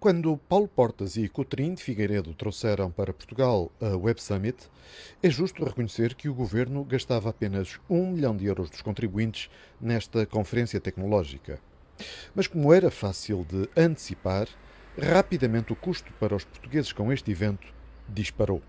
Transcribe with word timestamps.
Quando 0.00 0.34
Paulo 0.48 0.66
Portas 0.66 1.18
e 1.18 1.28
Coutrinho 1.28 1.74
de 1.74 1.82
Figueiredo 1.82 2.32
trouxeram 2.32 2.90
para 2.90 3.12
Portugal 3.12 3.70
a 3.78 3.94
Web 3.98 4.22
Summit, 4.22 4.56
é 5.22 5.28
justo 5.28 5.62
reconhecer 5.62 6.14
que 6.14 6.26
o 6.26 6.34
governo 6.34 6.82
gastava 6.84 7.28
apenas 7.28 7.78
um 7.86 8.10
milhão 8.10 8.34
de 8.34 8.46
euros 8.46 8.70
dos 8.70 8.80
contribuintes 8.80 9.50
nesta 9.78 10.24
conferência 10.24 10.80
tecnológica. 10.80 11.60
Mas, 12.34 12.46
como 12.46 12.72
era 12.72 12.90
fácil 12.90 13.44
de 13.44 13.68
antecipar, 13.78 14.48
rapidamente 14.98 15.74
o 15.74 15.76
custo 15.76 16.10
para 16.14 16.34
os 16.34 16.46
portugueses 16.46 16.94
com 16.94 17.12
este 17.12 17.30
evento 17.30 17.68
disparou. 18.08 18.62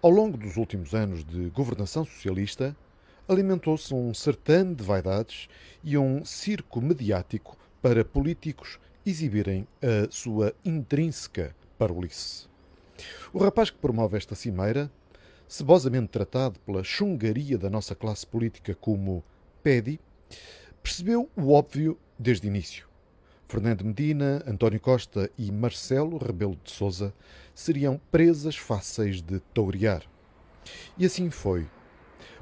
Ao 0.00 0.10
longo 0.10 0.38
dos 0.38 0.56
últimos 0.56 0.94
anos 0.94 1.26
de 1.26 1.50
governação 1.50 2.06
socialista, 2.06 2.74
alimentou-se 3.28 3.92
um 3.92 4.14
certame 4.14 4.74
de 4.74 4.82
vaidades 4.82 5.46
e 5.84 5.98
um 5.98 6.24
circo 6.24 6.80
mediático 6.80 7.54
para 7.82 8.02
políticos 8.02 8.78
exibirem 9.04 9.66
a 9.80 10.10
sua 10.10 10.54
intrínseca 10.64 11.54
parolice. 11.78 12.46
O 13.32 13.38
rapaz 13.38 13.70
que 13.70 13.78
promove 13.78 14.16
esta 14.16 14.34
cimeira, 14.34 14.90
cebosamente 15.48 16.08
tratado 16.08 16.58
pela 16.60 16.84
chungaria 16.84 17.58
da 17.58 17.68
nossa 17.68 17.94
classe 17.94 18.26
política 18.26 18.74
como 18.74 19.24
PEDI, 19.62 20.00
percebeu 20.82 21.28
o 21.36 21.52
óbvio 21.52 21.98
desde 22.18 22.46
o 22.46 22.48
início. 22.48 22.86
Fernando 23.48 23.84
Medina, 23.84 24.42
António 24.46 24.80
Costa 24.80 25.30
e 25.36 25.52
Marcelo 25.52 26.16
Rebelo 26.16 26.58
de 26.64 26.70
Sousa 26.70 27.12
seriam 27.54 28.00
presas 28.10 28.56
fáceis 28.56 29.20
de 29.20 29.40
tourear. 29.52 30.02
E 30.96 31.04
assim 31.04 31.28
foi. 31.28 31.68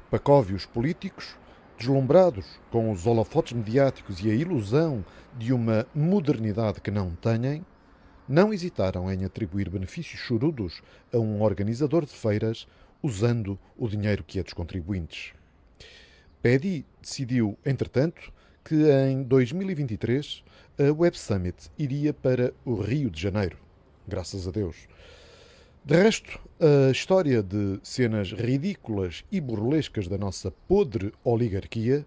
Pacóvios 0.09 0.65
políticos, 0.65 1.35
deslumbrados 1.81 2.45
com 2.69 2.91
os 2.91 3.07
holofotes 3.07 3.53
mediáticos 3.53 4.23
e 4.23 4.29
a 4.29 4.35
ilusão 4.35 5.03
de 5.35 5.51
uma 5.51 5.87
modernidade 5.95 6.79
que 6.79 6.91
não 6.91 7.15
têm, 7.15 7.65
não 8.29 8.53
hesitaram 8.53 9.11
em 9.11 9.25
atribuir 9.25 9.67
benefícios 9.67 10.19
chorudos 10.19 10.83
a 11.11 11.17
um 11.17 11.41
organizador 11.41 12.05
de 12.05 12.11
feiras 12.11 12.67
usando 13.01 13.57
o 13.75 13.87
dinheiro 13.87 14.23
que 14.23 14.39
é 14.39 14.43
dos 14.43 14.53
contribuintes. 14.53 15.33
Pedi 16.39 16.85
decidiu, 17.01 17.57
entretanto, 17.65 18.31
que 18.63 18.75
em 19.09 19.23
2023 19.23 20.43
a 20.77 20.93
Web 20.93 21.17
Summit 21.17 21.71
iria 21.79 22.13
para 22.13 22.53
o 22.63 22.75
Rio 22.75 23.09
de 23.09 23.19
Janeiro. 23.19 23.57
Graças 24.07 24.47
a 24.47 24.51
Deus. 24.51 24.87
De 25.83 25.95
resto, 25.95 26.39
a 26.59 26.91
história 26.91 27.41
de 27.41 27.79
cenas 27.81 28.31
ridículas 28.31 29.25
e 29.31 29.41
burlescas 29.41 30.07
da 30.07 30.15
nossa 30.15 30.51
podre 30.67 31.11
oligarquia 31.23 32.05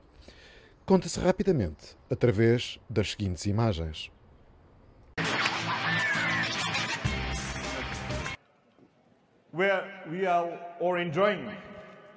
conta-se 0.86 1.18
rapidamente 1.18 1.96
através 2.08 2.78
das 2.88 3.10
seguintes 3.10 3.46
imagens. 3.46 4.12
Where 9.52 9.82
we 10.08 10.24
are 10.24 10.56
all 10.80 10.96
enjoying 10.96 11.50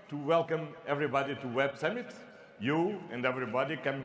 to 0.09 0.17
welcome 0.27 0.75
everybody 0.85 1.35
to 1.37 1.47
Web 1.47 1.75
Summit. 1.79 2.13
You 2.61 3.01
and 3.11 3.25
everybody 3.25 3.77
can. 3.77 4.03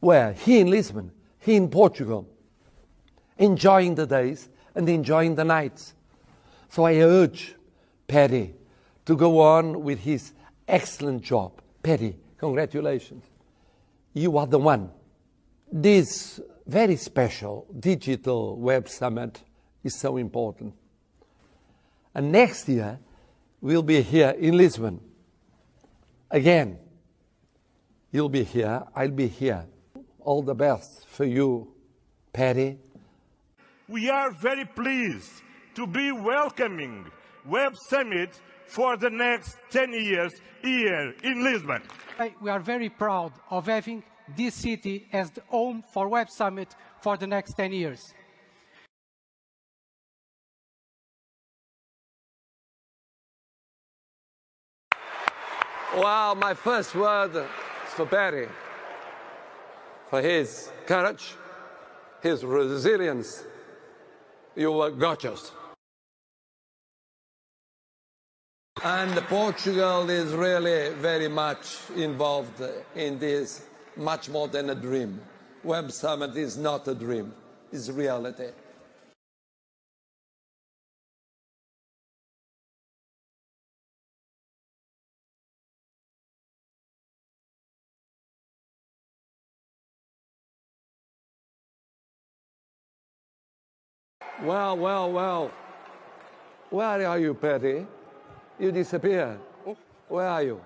Where? 0.00 0.34
Here 0.34 0.60
in 0.60 0.68
Lisbon, 0.68 1.10
here 1.38 1.56
in 1.56 1.70
Portugal, 1.70 2.26
enjoying 3.38 3.94
the 3.94 4.06
days 4.06 4.50
and 4.74 4.90
enjoying 4.90 5.36
the 5.36 5.44
nights. 5.44 5.94
So 6.70 6.84
I 6.84 6.94
urge 7.00 7.56
Perry 8.06 8.54
to 9.04 9.16
go 9.16 9.40
on 9.40 9.82
with 9.82 9.98
his 9.98 10.32
excellent 10.68 11.22
job. 11.22 11.60
Perry, 11.82 12.16
congratulations. 12.38 13.24
You 14.14 14.38
are 14.38 14.46
the 14.46 14.58
one. 14.58 14.90
This 15.72 16.40
very 16.66 16.94
special 16.94 17.66
digital 17.78 18.56
web 18.56 18.88
summit 18.88 19.42
is 19.82 19.98
so 19.98 20.16
important. 20.16 20.74
And 22.14 22.30
next 22.30 22.68
year, 22.68 23.00
we'll 23.60 23.82
be 23.82 24.02
here 24.02 24.30
in 24.30 24.56
Lisbon. 24.56 25.00
Again, 26.30 26.78
you'll 28.12 28.28
be 28.28 28.44
here, 28.44 28.84
I'll 28.94 29.10
be 29.10 29.26
here. 29.26 29.66
All 30.20 30.42
the 30.42 30.54
best 30.54 31.08
for 31.08 31.24
you, 31.24 31.72
Patty. 32.32 32.78
We 33.88 34.08
are 34.08 34.30
very 34.30 34.66
pleased 34.66 35.42
to 35.74 35.86
be 35.86 36.12
welcoming 36.12 37.06
Web 37.44 37.76
Summit 37.76 38.40
for 38.66 38.96
the 38.96 39.10
next 39.10 39.56
10 39.70 39.92
years 39.92 40.32
here 40.62 41.14
in 41.22 41.42
Lisbon. 41.42 41.82
We 42.40 42.50
are 42.50 42.60
very 42.60 42.88
proud 42.88 43.32
of 43.50 43.66
having 43.66 44.02
this 44.36 44.54
city 44.54 45.08
as 45.12 45.30
the 45.30 45.42
home 45.48 45.82
for 45.92 46.08
Web 46.08 46.30
Summit 46.30 46.74
for 47.00 47.16
the 47.16 47.26
next 47.26 47.54
10 47.54 47.72
years. 47.72 48.14
Well, 55.96 56.36
my 56.36 56.54
first 56.54 56.94
word 56.94 57.34
is 57.34 57.44
for 57.94 58.06
Barry, 58.06 58.48
for 60.08 60.22
his 60.22 60.70
courage, 60.86 61.34
his 62.22 62.44
resilience. 62.44 63.44
You 64.56 64.72
were 64.72 64.90
gorgeous. 64.90 65.52
And 68.82 69.14
Portugal 69.26 70.08
is 70.08 70.32
really 70.32 70.94
very 70.94 71.28
much 71.28 71.78
involved 71.96 72.62
in 72.96 73.18
this, 73.18 73.66
much 73.96 74.28
more 74.28 74.48
than 74.48 74.70
a 74.70 74.74
dream. 74.74 75.20
Web 75.62 75.92
Summit 75.92 76.36
is 76.36 76.56
not 76.56 76.88
a 76.88 76.94
dream, 76.94 77.34
it's 77.70 77.90
reality. 77.90 78.48
Well, 94.42 94.76
well, 94.78 95.12
well. 95.12 95.50
Where 96.70 97.06
are 97.06 97.18
you, 97.18 97.34
Patty? 97.34 97.86
You 98.58 98.72
disappeared. 98.72 99.38
Oh. 99.66 99.76
Where 100.08 100.26
are 100.26 100.42
you? 100.42 100.60